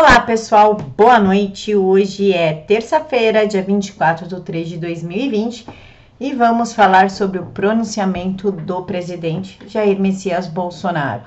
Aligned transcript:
Olá 0.00 0.20
pessoal, 0.20 0.74
boa 0.74 1.18
noite. 1.18 1.74
Hoje 1.74 2.32
é 2.32 2.52
terça-feira, 2.52 3.48
dia 3.48 3.64
24 3.64 4.28
de 4.28 4.40
3 4.40 4.68
de 4.68 4.76
2020 4.76 5.66
e 6.20 6.32
vamos 6.34 6.72
falar 6.72 7.10
sobre 7.10 7.40
o 7.40 7.46
pronunciamento 7.46 8.52
do 8.52 8.82
presidente 8.82 9.58
Jair 9.66 9.98
Messias 9.98 10.46
Bolsonaro. 10.46 11.22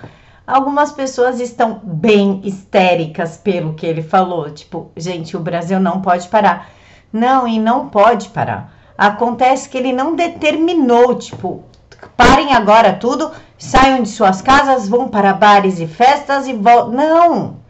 Algumas 0.47 0.89
pessoas 0.89 1.42
estão 1.42 1.81
bem 1.84 2.39
histéricas 2.46 3.36
pelo 3.36 3.73
que 3.73 3.86
ele 3.86 4.02
falou, 4.02 4.49
tipo, 4.49 4.90
gente, 4.96 5.35
o 5.35 5.42
Brasil 5.42 5.78
não 5.78 6.01
pode 6.01 6.29
parar. 6.29 6.69
Não, 7.12 7.46
e 7.46 7.60
não 7.60 7.90
pode 7.90 8.29
parar. 8.29 8.74
Acontece 8.97 9.67
que 9.67 9.78
ele 9.78 9.92
não 9.92 10.15
determinou, 10.15 11.15
tipo, 11.15 11.65
parem 12.15 12.53
agora 12.53 12.94
tudo, 12.94 13.31
saiam 13.58 14.01
de 14.01 14.08
suas 14.08 14.42
casas, 14.42 14.88
vão 14.88 15.10
para 15.10 15.33
bares 15.33 15.78
e 15.81 15.88
festas 15.88 16.48
e 16.48 16.53
voltam. 16.53 16.94
Não! 16.94 17.61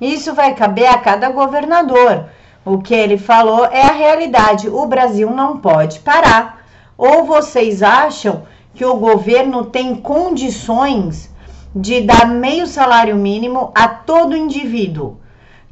Isso 0.00 0.34
vai 0.34 0.54
caber 0.54 0.86
a 0.88 0.98
cada 0.98 1.28
governador. 1.30 2.26
O 2.64 2.78
que 2.78 2.94
ele 2.94 3.18
falou 3.18 3.64
é 3.66 3.82
a 3.82 3.92
realidade. 3.92 4.68
O 4.68 4.86
Brasil 4.86 5.30
não 5.30 5.58
pode 5.58 6.00
parar. 6.00 6.64
Ou 6.96 7.24
vocês 7.24 7.82
acham 7.82 8.42
que 8.74 8.84
o 8.84 8.96
governo 8.96 9.64
tem 9.64 9.94
condições 9.94 11.30
de 11.74 12.00
dar 12.00 12.26
meio 12.28 12.66
salário 12.66 13.16
mínimo 13.16 13.72
a 13.74 13.88
todo 13.88 14.36
indivíduo? 14.36 15.16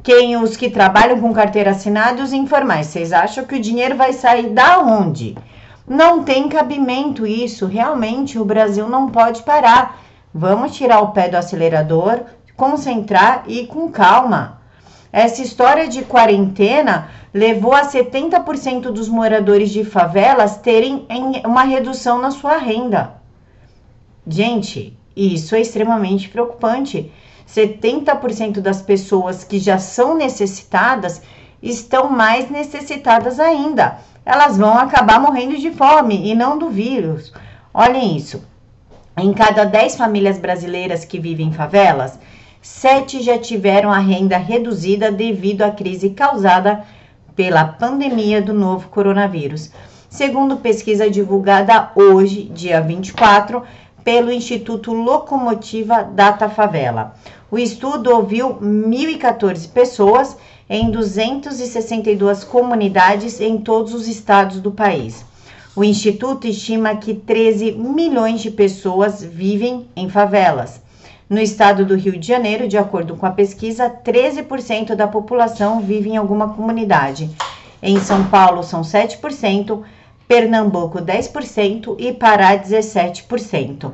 Quem 0.02 0.36
os 0.36 0.56
que 0.56 0.70
trabalham 0.70 1.20
com 1.20 1.32
carteira 1.32 1.72
assinada 1.72 2.20
e 2.20 2.22
os 2.22 2.32
informais, 2.32 2.86
vocês 2.86 3.12
acham 3.12 3.44
que 3.44 3.56
o 3.56 3.60
dinheiro 3.60 3.96
vai 3.96 4.12
sair 4.12 4.50
da 4.50 4.78
onde? 4.78 5.36
Não 5.86 6.22
tem 6.22 6.48
cabimento 6.48 7.26
isso. 7.26 7.66
Realmente 7.66 8.38
o 8.38 8.44
Brasil 8.44 8.88
não 8.88 9.08
pode 9.08 9.42
parar. 9.42 10.00
Vamos 10.32 10.76
tirar 10.76 11.00
o 11.00 11.12
pé 11.12 11.28
do 11.28 11.36
acelerador, 11.36 12.20
concentrar 12.56 13.44
e 13.46 13.66
com 13.66 13.90
calma. 13.90 14.60
Essa 15.12 15.42
história 15.42 15.88
de 15.88 16.02
quarentena 16.02 17.08
levou 17.32 17.74
a 17.74 17.82
70% 17.82 18.90
dos 18.90 19.08
moradores 19.08 19.70
de 19.70 19.84
favelas 19.84 20.56
terem 20.58 21.06
uma 21.44 21.62
redução 21.64 22.18
na 22.18 22.30
sua 22.30 22.56
renda. 22.56 23.14
Gente, 24.26 24.98
isso 25.14 25.54
é 25.54 25.60
extremamente 25.60 26.28
preocupante. 26.28 27.12
70% 27.48 28.60
das 28.60 28.82
pessoas 28.82 29.44
que 29.44 29.58
já 29.58 29.78
são 29.78 30.16
necessitadas 30.16 31.22
estão 31.62 32.10
mais 32.10 32.50
necessitadas 32.50 33.38
ainda. 33.38 33.98
Elas 34.24 34.58
vão 34.58 34.76
acabar 34.76 35.20
morrendo 35.20 35.56
de 35.56 35.70
fome 35.70 36.28
e 36.28 36.34
não 36.34 36.58
do 36.58 36.68
vírus. 36.68 37.32
Olhem 37.72 38.16
isso. 38.16 38.42
Em 39.16 39.32
cada 39.32 39.64
10 39.64 39.96
famílias 39.96 40.38
brasileiras 40.38 41.04
que 41.04 41.18
vivem 41.18 41.48
em 41.48 41.52
favelas, 41.52 42.18
sete 42.66 43.22
já 43.22 43.38
tiveram 43.38 43.92
a 43.92 44.00
renda 44.00 44.36
reduzida 44.36 45.12
devido 45.12 45.62
à 45.62 45.70
crise 45.70 46.10
causada 46.10 46.84
pela 47.36 47.64
pandemia 47.64 48.42
do 48.42 48.52
novo 48.52 48.88
coronavírus. 48.88 49.70
Segundo 50.10 50.56
pesquisa 50.56 51.08
divulgada 51.08 51.92
hoje, 51.94 52.42
dia 52.52 52.80
24, 52.80 53.62
pelo 54.02 54.32
Instituto 54.32 54.92
Locomotiva 54.92 56.02
Data 56.02 56.48
Favela. 56.48 57.14
O 57.52 57.56
estudo 57.56 58.10
ouviu 58.10 58.56
1.014 58.56 59.70
pessoas 59.70 60.36
em 60.68 60.90
262 60.90 62.42
comunidades 62.42 63.40
em 63.40 63.58
todos 63.58 63.94
os 63.94 64.08
estados 64.08 64.58
do 64.60 64.72
país. 64.72 65.24
O 65.76 65.84
Instituto 65.84 66.48
estima 66.48 66.96
que 66.96 67.14
13 67.14 67.72
milhões 67.72 68.40
de 68.40 68.50
pessoas 68.50 69.22
vivem 69.22 69.86
em 69.94 70.10
favelas. 70.10 70.84
No 71.28 71.40
estado 71.40 71.84
do 71.84 71.96
Rio 71.96 72.16
de 72.16 72.24
Janeiro, 72.24 72.68
de 72.68 72.78
acordo 72.78 73.16
com 73.16 73.26
a 73.26 73.32
pesquisa, 73.32 73.90
13% 73.90 74.94
da 74.94 75.08
população 75.08 75.80
vive 75.80 76.10
em 76.10 76.16
alguma 76.16 76.54
comunidade. 76.54 77.28
Em 77.82 77.98
São 77.98 78.28
Paulo, 78.28 78.62
são 78.62 78.82
7%, 78.82 79.82
Pernambuco, 80.28 81.00
10% 81.00 81.96
e 81.98 82.12
Pará, 82.12 82.56
17%. 82.56 83.90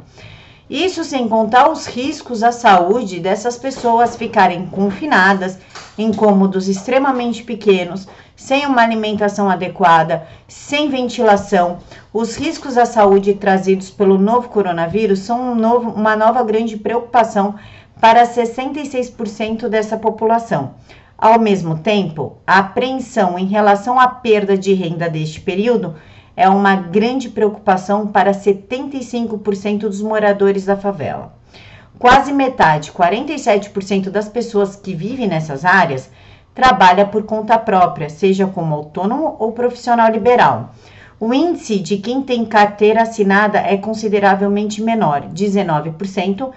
Isso 0.72 1.05
sem 1.05 1.28
contar 1.28 1.71
os 1.71 1.84
riscos 1.84 2.43
à 2.43 2.50
saúde 2.50 3.21
dessas 3.21 3.59
pessoas 3.59 4.16
ficarem 4.16 4.65
confinadas 4.69 5.59
em 5.99 6.10
cômodos 6.15 6.66
extremamente 6.66 7.44
pequenos, 7.44 8.09
sem 8.34 8.65
uma 8.65 8.81
alimentação 8.81 9.50
adequada, 9.50 10.27
sem 10.49 10.88
ventilação. 10.88 11.77
Os 12.11 12.37
riscos 12.37 12.78
à 12.78 12.87
saúde 12.87 13.34
trazidos 13.34 13.91
pelo 13.91 14.16
novo 14.16 14.49
coronavírus 14.49 15.19
são 15.19 15.53
um 15.53 15.55
novo, 15.55 15.91
uma 15.91 16.16
nova 16.16 16.43
grande 16.43 16.78
preocupação 16.78 17.56
para 18.00 18.27
66% 18.27 19.69
dessa 19.69 19.99
população. 19.99 20.72
Ao 21.22 21.38
mesmo 21.38 21.78
tempo, 21.78 22.38
a 22.44 22.59
apreensão 22.59 23.38
em 23.38 23.47
relação 23.47 24.00
à 24.00 24.09
perda 24.09 24.59
de 24.59 24.75
renda 24.75 25.09
deste 25.09 25.41
período 25.41 25.94
é 26.37 26.49
uma 26.49 26.75
grande 26.75 27.28
preocupação 27.28 28.09
para 28.09 28.33
75% 28.33 29.82
dos 29.82 30.03
moradores 30.03 30.65
da 30.65 30.77
favela. 30.77 31.32
Quase 31.97 32.32
metade, 32.32 32.91
47% 32.91 34.11
das 34.11 34.28
pessoas 34.28 34.75
que 34.75 34.97
vivem 34.97 35.28
nessas 35.28 35.65
áreas, 35.65 36.11
trabalha 36.53 37.06
por 37.06 37.22
conta 37.22 37.56
própria, 37.56 38.11
seja 38.11 38.49
como 38.49 38.75
autônomo 38.75 39.37
ou 39.38 39.53
profissional 39.53 40.11
liberal. 40.11 40.75
O 41.21 41.32
índice 41.32 41.78
de 41.78 41.99
quem 41.99 42.21
tem 42.21 42.44
carteira 42.44 43.03
assinada 43.03 43.59
é 43.61 43.77
consideravelmente 43.77 44.82
menor, 44.82 45.28
19%, 45.32 46.50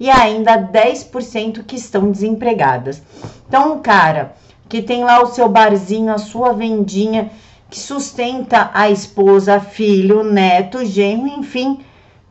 e 0.00 0.08
ainda 0.08 0.56
10% 0.56 1.62
que 1.64 1.76
estão 1.76 2.10
desempregadas. 2.10 3.02
Então, 3.46 3.74
o 3.74 3.80
cara 3.80 4.34
que 4.66 4.80
tem 4.80 5.04
lá 5.04 5.20
o 5.22 5.26
seu 5.26 5.46
barzinho, 5.46 6.12
a 6.12 6.18
sua 6.18 6.54
vendinha, 6.54 7.30
que 7.68 7.78
sustenta 7.78 8.70
a 8.72 8.88
esposa, 8.88 9.60
filho, 9.60 10.24
neto, 10.24 10.84
genro, 10.86 11.28
enfim, 11.28 11.80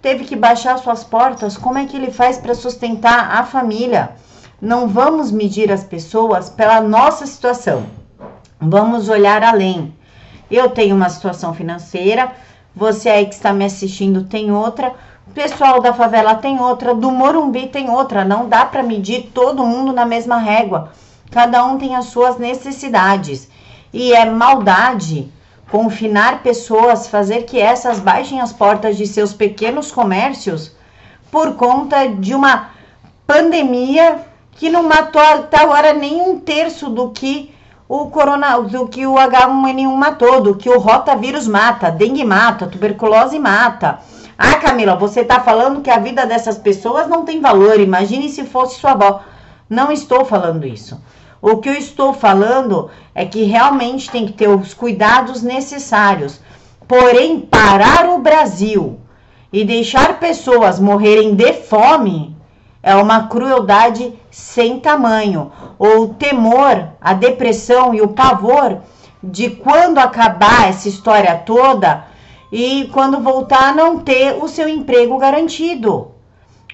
teve 0.01 0.23
que 0.25 0.35
baixar 0.35 0.79
suas 0.79 1.03
portas. 1.03 1.57
Como 1.57 1.77
é 1.77 1.85
que 1.85 1.95
ele 1.95 2.11
faz 2.11 2.39
para 2.39 2.55
sustentar 2.55 3.37
a 3.37 3.43
família? 3.43 4.11
Não 4.59 4.87
vamos 4.87 5.31
medir 5.31 5.71
as 5.71 5.83
pessoas 5.83 6.49
pela 6.49 6.81
nossa 6.81 7.25
situação. 7.25 7.85
Vamos 8.59 9.07
olhar 9.07 9.43
além. 9.43 9.93
Eu 10.49 10.69
tenho 10.69 10.95
uma 10.95 11.09
situação 11.09 11.53
financeira, 11.53 12.31
você 12.75 13.09
aí 13.09 13.25
que 13.25 13.35
está 13.35 13.53
me 13.53 13.65
assistindo 13.65 14.23
tem 14.23 14.51
outra, 14.51 14.93
pessoal 15.33 15.81
da 15.81 15.93
favela 15.93 16.35
tem 16.35 16.59
outra, 16.59 16.93
do 16.93 17.11
Morumbi 17.11 17.67
tem 17.67 17.89
outra. 17.89 18.25
Não 18.25 18.47
dá 18.47 18.65
para 18.65 18.83
medir 18.83 19.31
todo 19.33 19.65
mundo 19.65 19.93
na 19.93 20.05
mesma 20.05 20.37
régua. 20.37 20.91
Cada 21.31 21.63
um 21.65 21.77
tem 21.77 21.95
as 21.95 22.05
suas 22.05 22.37
necessidades. 22.37 23.49
E 23.93 24.13
é 24.13 24.25
maldade 24.25 25.31
confinar 25.71 26.41
pessoas, 26.41 27.07
fazer 27.07 27.43
que 27.43 27.59
essas 27.59 27.99
baixem 27.99 28.41
as 28.41 28.51
portas 28.51 28.97
de 28.97 29.05
seus 29.05 29.33
pequenos 29.33 29.91
comércios 29.91 30.71
por 31.31 31.55
conta 31.55 32.07
de 32.07 32.33
uma 32.33 32.69
pandemia 33.27 34.25
que 34.53 34.69
não 34.69 34.83
matou 34.83 35.21
até 35.21 35.61
agora 35.61 35.93
nem 35.93 36.21
um 36.21 36.39
terço 36.39 36.89
do 36.89 37.11
que 37.11 37.53
o 37.87 38.07
corona, 38.07 38.59
do 38.59 38.87
que 38.87 39.05
o 39.05 39.15
H1N1 39.15 39.95
matou, 39.95 40.41
do 40.41 40.55
que 40.55 40.69
o 40.69 40.79
rotavírus 40.79 41.47
mata, 41.47 41.89
dengue 41.89 42.23
mata, 42.23 42.67
tuberculose 42.67 43.39
mata. 43.39 43.99
Ah, 44.41 44.55
Camila, 44.55 44.95
você 44.95 45.19
está 45.19 45.41
falando 45.41 45.81
que 45.81 45.89
a 45.89 45.99
vida 45.99 46.25
dessas 46.25 46.57
pessoas 46.57 47.09
não 47.09 47.25
tem 47.25 47.41
valor. 47.41 47.77
Imagine 47.77 48.29
se 48.29 48.45
fosse 48.45 48.79
sua 48.79 48.91
avó. 48.91 49.19
Não 49.69 49.91
estou 49.91 50.23
falando 50.23 50.65
isso. 50.65 50.97
O 51.41 51.57
que 51.57 51.67
eu 51.67 51.73
estou 51.73 52.13
falando 52.13 52.89
é 53.13 53.25
que 53.25 53.43
realmente 53.43 54.09
tem 54.09 54.25
que 54.25 54.31
ter 54.31 54.47
os 54.47 54.73
cuidados 54.73 55.43
necessários. 55.43 56.39
Porém, 56.87 57.41
parar 57.41 58.07
o 58.11 58.19
Brasil 58.19 59.01
e 59.51 59.65
deixar 59.65 60.21
pessoas 60.21 60.79
morrerem 60.79 61.35
de 61.35 61.51
fome 61.51 62.33
é 62.81 62.95
uma 62.95 63.27
crueldade 63.27 64.13
sem 64.31 64.79
tamanho. 64.79 65.51
O 65.77 66.07
temor, 66.13 66.91
a 67.01 67.13
depressão 67.13 67.93
e 67.93 68.01
o 68.01 68.07
pavor 68.07 68.77
de 69.21 69.49
quando 69.49 69.97
acabar 69.97 70.69
essa 70.69 70.87
história 70.87 71.35
toda 71.45 72.07
e 72.51 72.89
quando 72.93 73.19
voltar 73.19 73.75
não 73.75 73.99
ter 73.99 74.35
o 74.41 74.47
seu 74.47 74.67
emprego 74.67 75.17
garantido. 75.17 76.11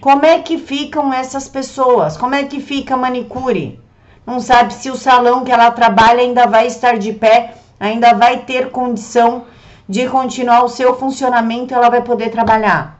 Como 0.02 0.26
é 0.26 0.40
que 0.40 0.58
ficam 0.58 1.14
essas 1.14 1.48
pessoas? 1.48 2.18
Como 2.18 2.36
é 2.36 2.44
que 2.44 2.60
fica 2.60 2.94
a 2.94 2.98
manicure? 2.98 3.80
não 4.26 4.40
sabe 4.40 4.74
se 4.74 4.90
o 4.90 4.96
salão 4.96 5.44
que 5.44 5.52
ela 5.52 5.70
trabalha 5.72 6.22
ainda 6.22 6.48
vai 6.48 6.66
estar 6.66 6.98
de 6.98 7.14
pé, 7.14 7.54
ainda 7.80 8.14
vai 8.14 8.40
ter 8.40 8.72
condição 8.72 9.44
de 9.88 10.08
continuar 10.08 10.64
o 10.64 10.70
seu 10.70 10.96
funcionamento, 10.98 11.74
ela 11.74 11.90
vai 11.90 12.02
poder 12.02 12.30
trabalhar. 12.30 13.00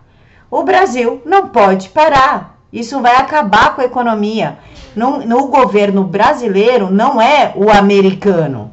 O 0.52 0.62
Brasil 0.64 1.22
não 1.26 1.50
pode 1.50 1.90
parar. 1.90 2.60
Isso 2.72 3.02
vai 3.02 3.16
acabar 3.16 3.74
com 3.74 3.82
a 3.82 3.86
economia. 3.86 4.60
No, 4.96 5.26
no 5.26 5.48
governo 5.48 6.04
brasileiro 6.04 6.92
não 6.92 7.20
é 7.20 7.54
o 7.56 7.72
americano. 7.72 8.72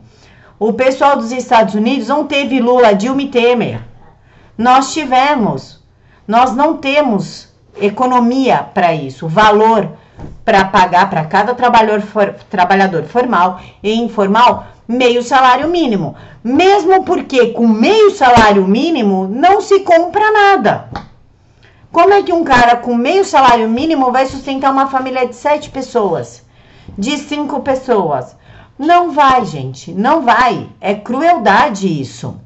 O 0.58 0.72
pessoal 0.72 1.16
dos 1.16 1.32
Estados 1.32 1.75
Unidos 1.75 2.08
não 2.08 2.26
teve 2.26 2.60
Lula, 2.60 2.94
Dilma 2.94 3.22
e 3.22 3.28
Temer. 3.28 3.81
Nós 4.56 4.93
tivemos. 4.93 5.81
Nós 6.26 6.54
não 6.54 6.76
temos 6.76 7.49
economia 7.81 8.58
para 8.58 8.94
isso, 8.94 9.26
valor 9.26 9.90
para 10.44 10.64
pagar 10.64 11.08
para 11.10 11.25
cada 11.25 11.54
trabalhador, 11.54 12.00
for, 12.00 12.34
trabalhador 12.50 13.04
formal 13.04 13.60
e 13.82 13.94
informal 13.94 14.66
meio 14.87 15.22
salário 15.22 15.69
mínimo. 15.69 16.14
Mesmo 16.43 17.04
porque 17.04 17.49
com 17.49 17.66
meio 17.66 18.10
salário 18.10 18.66
mínimo 18.66 19.26
não 19.28 19.60
se 19.60 19.81
compra 19.81 20.31
nada. 20.31 20.88
Como 21.90 22.12
é 22.12 22.22
que 22.22 22.32
um 22.32 22.44
cara 22.44 22.76
com 22.76 22.94
meio 22.94 23.25
salário 23.25 23.69
mínimo 23.69 24.10
vai 24.10 24.26
sustentar 24.26 24.72
uma 24.72 24.87
família 24.87 25.26
de 25.26 25.37
sete 25.37 25.70
pessoas? 25.70 26.44
De 26.96 27.19
cinco 27.19 27.60
pessoas? 27.60 28.37
Não 28.78 29.12
vai, 29.12 29.44
gente, 29.44 29.93
não 29.93 30.22
vai. 30.22 30.69
É 30.81 30.94
crueldade 30.94 32.00
isso. 32.00 32.40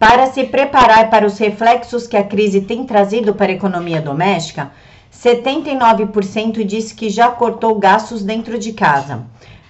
Para 0.00 0.32
se 0.32 0.44
preparar 0.44 1.10
para 1.10 1.26
os 1.26 1.36
reflexos 1.36 2.06
que 2.06 2.16
a 2.16 2.24
crise 2.24 2.62
tem 2.62 2.86
trazido 2.86 3.34
para 3.34 3.52
a 3.52 3.54
economia 3.54 4.00
doméstica, 4.00 4.72
79% 5.14 6.64
disse 6.64 6.94
que 6.94 7.10
já 7.10 7.28
cortou 7.28 7.78
gastos 7.78 8.22
dentro 8.22 8.58
de 8.58 8.72
casa. 8.72 9.24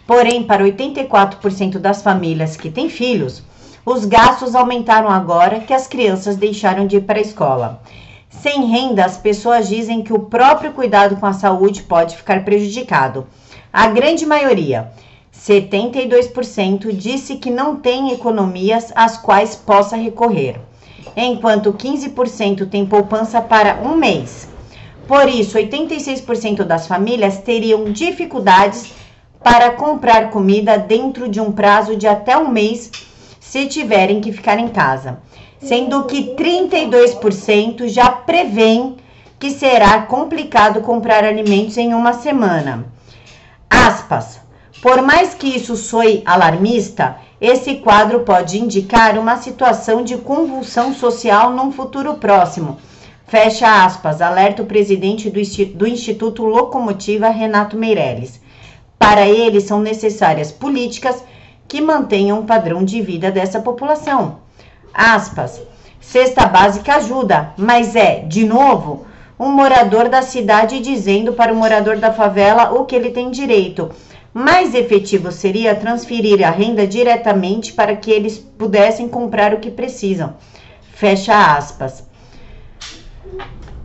Porém, 0.07 0.45
para 0.45 0.63
84% 0.63 1.79
das 1.79 2.01
famílias 2.01 2.57
que 2.57 2.71
têm 2.71 2.89
filhos, 2.89 3.43
os 3.85 4.05
gastos 4.05 4.55
aumentaram 4.55 5.09
agora 5.09 5.59
que 5.59 5.75
as 5.75 5.89
crianças 5.89 6.37
deixaram 6.37 6.87
de 6.87 6.99
ir 6.99 7.01
para 7.01 7.19
a 7.19 7.23
escola. 7.23 7.83
Sem 8.29 8.67
renda, 8.67 9.05
as 9.05 9.19
pessoas 9.19 9.69
dizem 9.69 10.01
que 10.01 10.13
o 10.13 10.21
próprio 10.21 10.71
cuidado 10.71 11.17
com 11.17 11.27
a 11.27 11.33
saúde 11.33 11.83
pode 11.83 12.17
ficar 12.17 12.45
prejudicado. 12.45 13.27
A 13.73 13.89
grande 13.89 14.25
maioria, 14.25 14.93
72%, 15.41 16.93
disse 16.93 17.37
que 17.37 17.51
não 17.51 17.77
tem 17.77 18.13
economias 18.13 18.93
às 18.95 19.17
quais 19.17 19.57
possa 19.57 19.97
recorrer, 19.97 20.61
enquanto 21.17 21.73
15% 21.73 22.69
tem 22.69 22.85
poupança 22.85 23.41
para 23.41 23.81
um 23.83 23.97
mês. 23.97 24.49
Por 25.09 25.29
isso, 25.29 25.57
86% 25.57 26.63
das 26.63 26.87
famílias 26.87 27.39
teriam 27.39 27.85
dificuldades 27.85 28.93
para 29.43 29.71
comprar 29.71 30.31
comida 30.31 30.79
dentro 30.79 31.27
de 31.27 31.41
um 31.41 31.51
prazo 31.51 31.97
de 31.97 32.07
até 32.07 32.37
um 32.37 32.51
mês 32.51 32.91
se 33.41 33.67
tiverem 33.67 34.21
que 34.21 34.33
ficar 34.33 34.59
em 34.59 34.69
casa, 34.69 35.21
sendo 35.59 36.05
que 36.05 36.35
32% 36.37 37.89
já 37.89 38.11
prevêem 38.11 38.97
que 39.39 39.51
será 39.51 40.03
complicado 40.03 40.83
comprar 40.83 41.25
alimentos 41.25 41.79
em 41.79 41.95
uma 41.95 42.13
semana. 42.13 42.85
Aspas. 43.71 44.50
Por 44.83 45.03
mais 45.03 45.35
que 45.35 45.47
isso 45.47 45.77
soe 45.77 46.23
alarmista, 46.25 47.17
esse 47.41 47.77
quadro 47.77 48.21
pode 48.21 48.59
indicar 48.59 49.19
uma 49.19 49.37
situação 49.37 50.03
de 50.03 50.17
convulsão 50.17 50.95
social 50.95 51.51
num 51.51 51.71
futuro 51.71 52.15
próximo 52.15 52.79
Fecha 53.31 53.85
aspas, 53.85 54.21
alerta 54.21 54.61
o 54.61 54.67
presidente 54.67 55.31
do 55.31 55.87
Instituto 55.87 56.45
Locomotiva, 56.45 57.29
Renato 57.29 57.77
Meirelles. 57.77 58.41
Para 58.99 59.25
ele, 59.25 59.61
são 59.61 59.79
necessárias 59.79 60.51
políticas 60.51 61.23
que 61.69 61.81
mantenham 61.81 62.41
o 62.41 62.45
padrão 62.45 62.85
de 62.85 63.01
vida 63.01 63.31
dessa 63.31 63.61
população. 63.61 64.39
Aspas, 64.93 65.63
cesta 66.01 66.45
básica 66.45 66.97
ajuda, 66.97 67.55
mas 67.57 67.95
é, 67.95 68.19
de 68.19 68.45
novo, 68.45 69.07
um 69.39 69.49
morador 69.49 70.09
da 70.09 70.23
cidade 70.23 70.81
dizendo 70.81 71.33
para 71.33 71.53
o 71.53 71.57
morador 71.57 71.99
da 71.99 72.13
favela 72.13 72.73
o 72.73 72.85
que 72.85 72.97
ele 72.97 73.11
tem 73.11 73.31
direito. 73.31 73.93
Mais 74.33 74.75
efetivo 74.75 75.33
seria 75.33 75.75
transferir 75.75 76.47
a 76.47 76.51
renda 76.51 76.87
diretamente 76.87 77.73
para 77.73 77.97
que 77.97 78.13
eles 78.13 78.39
pudessem 78.39 79.09
comprar 79.09 79.53
o 79.53 79.59
que 79.59 79.71
precisam. 79.71 80.35
Fecha 80.93 81.57
aspas. 81.57 82.05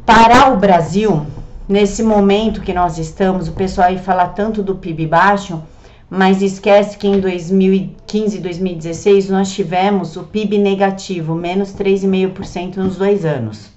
Para 0.06 0.52
o 0.52 0.58
Brasil, 0.58 1.26
nesse 1.68 2.04
momento 2.04 2.62
que 2.62 2.74
nós 2.74 3.00
estamos, 3.00 3.48
o 3.48 3.54
pessoal 3.54 3.88
aí 3.88 3.98
fala 3.98 4.28
tanto 4.28 4.62
do 4.62 4.76
PIB 4.76 5.08
baixo, 5.08 5.64
mas 6.08 6.44
esquece 6.44 6.96
que 6.96 7.08
em 7.08 7.20
2015 7.20 8.38
e 8.38 8.40
2016 8.40 9.30
nós 9.30 9.52
tivemos 9.52 10.16
o 10.16 10.24
PIB 10.24 10.60
negativo, 10.60 11.34
menos 11.34 11.74
3,5% 11.74 12.76
nos 12.76 12.98
dois 12.98 13.26
anos. 13.26 13.72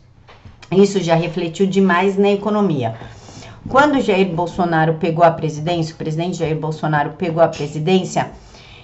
Isso 0.71 1.01
já 1.01 1.15
refletiu 1.15 1.67
demais 1.67 2.19
na 2.19 2.31
economia. 2.31 2.95
Quando 3.69 4.01
Jair 4.01 4.35
Bolsonaro 4.35 4.95
pegou 4.95 5.23
a 5.23 5.31
presidência, 5.31 5.95
o 5.95 5.99
presidente 5.99 6.39
Jair 6.39 6.59
Bolsonaro 6.59 7.11
pegou 7.19 7.43
a 7.43 7.49
presidência, 7.49 8.31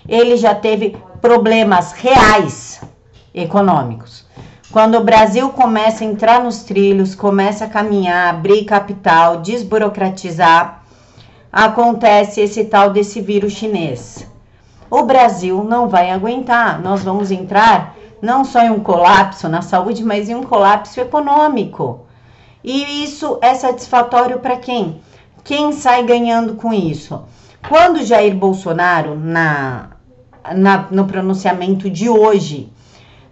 ele 0.06 0.36
já 0.36 0.54
teve 0.54 0.94
problemas 1.22 1.92
reais 1.92 2.82
econômicos. 3.34 4.26
Quando 4.70 4.98
o 4.98 5.04
Brasil 5.04 5.48
começa 5.50 6.04
a 6.04 6.06
entrar 6.06 6.44
nos 6.44 6.64
trilhos, 6.64 7.14
começa 7.14 7.64
a 7.64 7.68
caminhar, 7.68 8.34
abrir 8.34 8.64
capital, 8.64 9.40
desburocratizar, 9.40 10.82
acontece 11.50 12.42
esse 12.42 12.64
tal 12.64 12.90
desse 12.90 13.22
vírus 13.22 13.54
chinês. 13.54 14.28
O 14.90 15.02
Brasil 15.04 15.64
não 15.64 15.88
vai 15.88 16.10
aguentar. 16.10 16.80
Nós 16.82 17.02
vamos 17.02 17.30
entrar 17.30 17.96
não 18.20 18.44
só 18.44 18.60
em 18.60 18.70
um 18.70 18.80
colapso 18.80 19.48
na 19.48 19.62
saúde, 19.62 20.04
mas 20.04 20.28
em 20.28 20.34
um 20.34 20.42
colapso 20.42 21.00
econômico. 21.00 22.04
E 22.64 23.04
isso 23.04 23.38
é 23.42 23.54
satisfatório 23.54 24.38
para 24.38 24.56
quem? 24.56 25.02
Quem 25.44 25.72
sai 25.72 26.02
ganhando 26.02 26.54
com 26.54 26.72
isso? 26.72 27.22
Quando 27.68 28.02
Jair 28.02 28.34
Bolsonaro, 28.34 29.14
na, 29.14 29.90
na, 30.56 30.88
no 30.90 31.06
pronunciamento 31.06 31.90
de 31.90 32.08
hoje, 32.08 32.72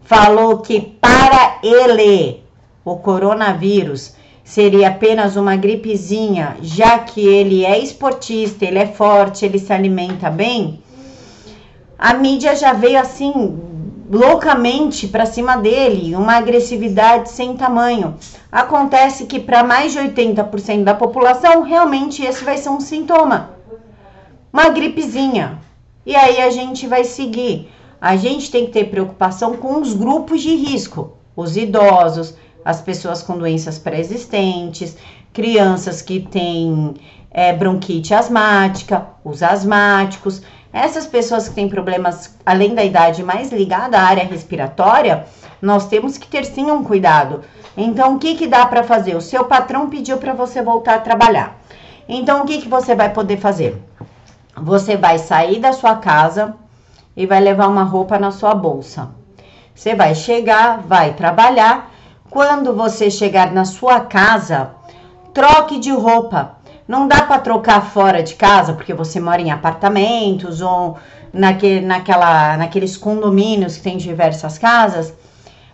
falou 0.02 0.58
que 0.58 0.80
para 1.00 1.58
ele 1.62 2.42
o 2.84 2.96
coronavírus 2.96 4.14
seria 4.44 4.88
apenas 4.88 5.36
uma 5.36 5.56
gripezinha, 5.56 6.58
já 6.60 6.98
que 6.98 7.26
ele 7.26 7.64
é 7.64 7.78
esportista, 7.78 8.66
ele 8.66 8.78
é 8.78 8.86
forte, 8.86 9.46
ele 9.46 9.58
se 9.58 9.72
alimenta 9.72 10.28
bem, 10.28 10.82
a 11.98 12.12
mídia 12.12 12.54
já 12.54 12.74
veio 12.74 13.00
assim 13.00 13.32
loucamente 14.12 15.08
para 15.08 15.24
cima 15.24 15.56
dele, 15.56 16.14
uma 16.14 16.36
agressividade 16.36 17.30
sem 17.30 17.56
tamanho. 17.56 18.16
Acontece 18.50 19.24
que 19.24 19.40
para 19.40 19.64
mais 19.64 19.92
de 19.92 19.98
80% 19.98 20.84
da 20.84 20.94
população, 20.94 21.62
realmente 21.62 22.22
esse 22.22 22.44
vai 22.44 22.58
ser 22.58 22.68
um 22.68 22.80
sintoma. 22.80 23.50
Uma 24.52 24.68
gripezinha. 24.68 25.58
E 26.04 26.14
aí 26.14 26.42
a 26.42 26.50
gente 26.50 26.86
vai 26.86 27.04
seguir 27.04 27.70
a 28.02 28.16
gente 28.16 28.50
tem 28.50 28.66
que 28.66 28.72
ter 28.72 28.90
preocupação 28.90 29.56
com 29.56 29.80
os 29.80 29.94
grupos 29.94 30.42
de 30.42 30.56
risco, 30.56 31.12
os 31.36 31.56
idosos, 31.56 32.34
as 32.64 32.80
pessoas 32.80 33.22
com 33.22 33.38
doenças 33.38 33.78
pré-existentes, 33.78 34.96
crianças 35.32 36.02
que 36.02 36.18
têm 36.18 36.94
é, 37.30 37.52
bronquite 37.52 38.12
asmática, 38.12 39.06
os 39.24 39.40
asmáticos, 39.40 40.42
essas 40.72 41.06
pessoas 41.06 41.48
que 41.48 41.54
têm 41.54 41.68
problemas 41.68 42.34
além 42.44 42.74
da 42.74 42.82
idade 42.82 43.22
mais 43.22 43.52
ligada 43.52 43.98
à 43.98 44.02
área 44.02 44.24
respiratória, 44.24 45.26
nós 45.60 45.86
temos 45.86 46.16
que 46.16 46.26
ter 46.26 46.44
sim 46.44 46.70
um 46.70 46.82
cuidado. 46.82 47.42
Então, 47.76 48.14
o 48.14 48.18
que, 48.18 48.34
que 48.34 48.46
dá 48.46 48.66
para 48.66 48.82
fazer? 48.82 49.16
O 49.16 49.20
seu 49.20 49.44
patrão 49.44 49.90
pediu 49.90 50.18
para 50.18 50.32
você 50.32 50.62
voltar 50.62 50.96
a 50.96 51.00
trabalhar. 51.00 51.58
Então, 52.08 52.42
o 52.42 52.46
que, 52.46 52.62
que 52.62 52.68
você 52.68 52.94
vai 52.94 53.10
poder 53.10 53.38
fazer? 53.38 53.80
Você 54.56 54.96
vai 54.96 55.18
sair 55.18 55.60
da 55.60 55.72
sua 55.72 55.96
casa, 55.96 56.56
e 57.16 57.26
vai 57.26 57.40
levar 57.40 57.68
uma 57.68 57.84
roupa 57.84 58.18
na 58.18 58.30
sua 58.30 58.54
bolsa. 58.54 59.10
Você 59.74 59.94
vai 59.94 60.14
chegar, 60.14 60.80
vai 60.80 61.14
trabalhar. 61.14 61.90
Quando 62.30 62.74
você 62.74 63.10
chegar 63.10 63.52
na 63.52 63.64
sua 63.64 64.00
casa, 64.00 64.70
troque 65.34 65.78
de 65.78 65.90
roupa. 65.90 66.56
Não 66.86 67.06
dá 67.06 67.22
para 67.22 67.40
trocar 67.40 67.80
fora 67.82 68.22
de 68.22 68.34
casa, 68.34 68.72
porque 68.72 68.92
você 68.92 69.20
mora 69.20 69.40
em 69.40 69.50
apartamentos 69.50 70.60
ou 70.60 70.98
naque, 71.32 71.80
naquela, 71.80 72.56
naqueles 72.56 72.96
condomínios 72.96 73.76
que 73.76 73.82
tem 73.82 73.96
diversas 73.96 74.58
casas. 74.58 75.14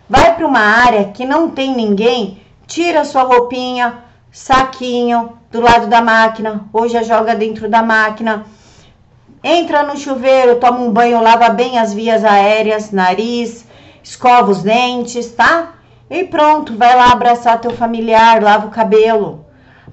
Vai 0.07 0.35
para 0.35 0.47
uma 0.47 0.59
área 0.59 1.05
que 1.05 1.25
não 1.25 1.49
tem 1.49 1.75
ninguém, 1.75 2.41
tira 2.67 3.05
sua 3.05 3.23
roupinha, 3.23 3.99
saquinho 4.31 5.37
do 5.51 5.61
lado 5.61 5.87
da 5.87 6.01
máquina, 6.01 6.65
ou 6.71 6.87
já 6.87 7.03
joga 7.03 7.35
dentro 7.35 7.67
da 7.67 7.81
máquina 7.81 8.45
Entra 9.43 9.83
no 9.83 9.95
chuveiro, 9.95 10.57
toma 10.57 10.79
um 10.79 10.91
banho, 10.91 11.21
lava 11.21 11.47
bem 11.49 11.79
as 11.79 11.93
vias 11.93 12.25
aéreas, 12.25 12.91
nariz, 12.91 13.65
escova 14.03 14.51
os 14.51 14.63
dentes, 14.63 15.31
tá? 15.31 15.75
E 16.09 16.25
pronto, 16.25 16.75
vai 16.75 16.93
lá 16.93 17.11
abraçar 17.11 17.61
teu 17.61 17.71
familiar, 17.71 18.43
lava 18.43 18.67
o 18.67 18.71
cabelo. 18.71 19.45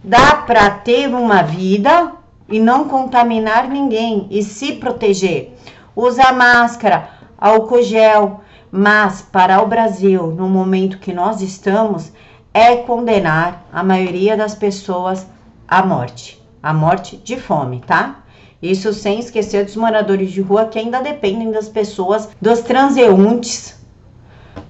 Dá 0.03 0.37
para 0.37 0.71
ter 0.71 1.09
uma 1.09 1.43
vida 1.43 2.13
e 2.49 2.61
não 2.61 2.89
contaminar 2.89 3.69
ninguém 3.69 4.27
e 4.31 4.43
se 4.43 4.73
proteger. 4.73 5.57
Usa 5.95 6.33
máscara, 6.33 7.11
álcool 7.39 7.83
gel, 7.83 8.41
mas 8.71 9.23
para 9.23 9.63
o 9.63 9.67
Brasil, 9.67 10.29
no 10.29 10.49
momento 10.49 10.99
que 10.99 11.13
nós 11.13 11.41
estamos, 11.41 12.13
é 12.53 12.77
condenar 12.77 13.67
a 13.73 13.83
maioria 13.83 14.37
das 14.37 14.55
pessoas 14.55 15.27
à 15.67 15.85
morte, 15.85 16.43
à 16.63 16.73
morte 16.73 17.17
de 17.17 17.37
fome, 17.37 17.83
tá? 17.87 18.23
Isso 18.63 18.93
sem 18.93 19.19
esquecer 19.19 19.65
dos 19.65 19.77
moradores 19.77 20.31
de 20.31 20.41
rua 20.41 20.67
que 20.67 20.79
ainda 20.79 21.01
dependem 21.01 21.51
das 21.51 21.69
pessoas, 21.69 22.31
dos 22.41 22.61
transeuntes, 22.61 23.79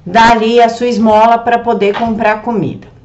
dali 0.04 0.60
a 0.60 0.68
sua 0.68 0.88
esmola 0.88 1.38
para 1.38 1.58
poder 1.58 1.96
comprar 1.96 2.42
comida. 2.42 2.95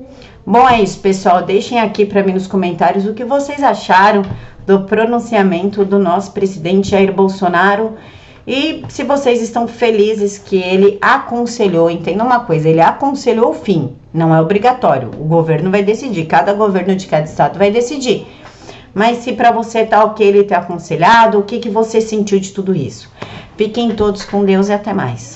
Bom, 0.45 0.67
é 0.67 0.81
isso, 0.81 1.00
pessoal. 1.00 1.43
Deixem 1.43 1.79
aqui 1.79 2.05
para 2.05 2.24
mim 2.24 2.33
nos 2.33 2.48
comentários 2.48 3.05
o 3.05 3.13
que 3.13 3.24
vocês 3.24 3.62
acharam 3.63 4.24
do 4.65 4.81
pronunciamento 4.81 5.86
do 5.86 6.00
nosso 6.00 6.31
presidente 6.31 6.89
Jair 6.89 7.13
Bolsonaro 7.13 7.98
e 8.45 8.83
se 8.89 9.03
vocês 9.03 9.41
estão 9.41 9.67
felizes 9.67 10.39
que 10.39 10.57
ele 10.57 10.98
aconselhou, 11.00 11.91
entenda 11.91 12.24
uma 12.24 12.39
coisa, 12.39 12.67
ele 12.67 12.81
aconselhou 12.81 13.51
o 13.51 13.53
fim, 13.53 13.95
não 14.12 14.33
é 14.33 14.41
obrigatório. 14.41 15.12
O 15.19 15.25
governo 15.25 15.69
vai 15.69 15.83
decidir, 15.83 16.25
cada 16.25 16.53
governo 16.53 16.95
de 16.95 17.05
cada 17.05 17.25
estado 17.25 17.60
vai 17.60 17.69
decidir. 17.69 18.25
Mas 18.93 19.19
se 19.19 19.33
para 19.33 19.51
você 19.51 19.86
tá 19.86 20.03
ok 20.03 20.27
ele 20.27 20.43
ter 20.43 20.55
aconselhado, 20.55 21.38
o 21.38 21.43
que, 21.43 21.60
que 21.60 21.69
você 21.69 22.01
sentiu 22.01 22.39
de 22.39 22.51
tudo 22.51 22.75
isso? 22.75 23.12
Fiquem 23.55 23.91
todos 23.91 24.25
com 24.25 24.43
Deus 24.43 24.69
e 24.69 24.74
até 24.74 24.91
mais. 24.91 25.29